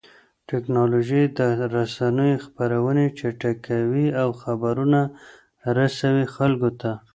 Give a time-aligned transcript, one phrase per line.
[0.49, 1.39] ټکنالوژي د
[1.75, 4.99] رسنيو خپرونې چټکې کوي او خبرونه
[5.77, 6.91] رسوي خلکو ته.